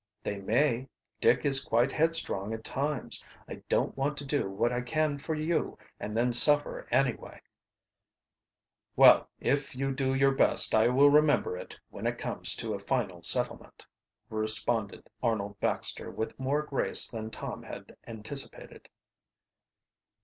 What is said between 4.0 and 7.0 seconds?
to do what I can for you and then suffer